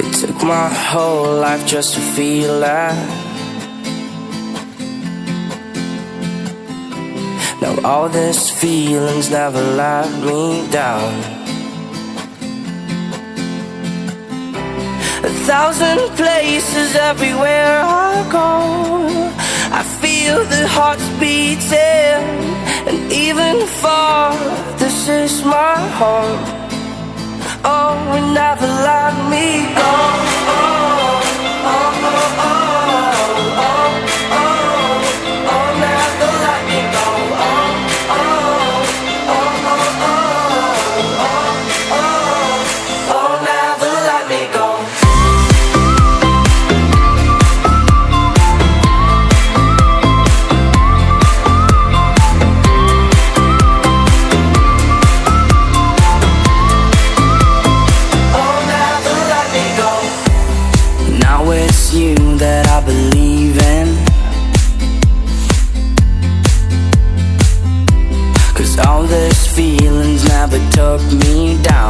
[0.00, 3.24] It took my whole life just to feel that.
[7.60, 11.12] Now all these feelings never let me down.
[15.24, 18.50] A thousand places everywhere I go.
[19.72, 19.82] I
[20.24, 22.24] feel the hearts beating,
[22.88, 24.32] and even far,
[24.78, 26.40] this is my home.
[27.62, 29.46] Oh, and never let me
[29.80, 29.92] go.
[30.56, 30.83] Oh,
[61.94, 63.86] you that I believe in.
[68.54, 71.83] Cause all these feelings never took me down.